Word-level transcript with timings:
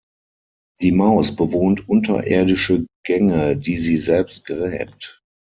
Die 0.81 0.91
Maus 0.91 1.35
bewohnt 1.35 1.87
unterirdische 1.87 2.87
Gänge, 3.05 3.55
die 3.55 3.77
sie 3.77 3.97
selbst 3.97 4.45
gräbt. 4.45 5.21